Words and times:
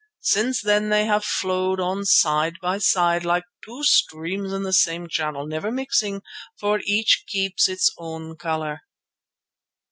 Since 0.23 0.63
then 0.63 0.89
they 0.89 1.05
have 1.05 1.23
flowed 1.23 1.79
on 1.79 2.05
side 2.05 2.55
by 2.59 2.79
side 2.79 3.23
like 3.23 3.43
two 3.63 3.83
streams 3.83 4.51
in 4.51 4.63
the 4.63 4.73
same 4.73 5.07
channel, 5.07 5.45
never 5.45 5.71
mixing, 5.71 6.23
for 6.59 6.81
each 6.87 7.25
keeps 7.29 7.69
its 7.69 7.93
own 7.99 8.35
colour. 8.35 8.81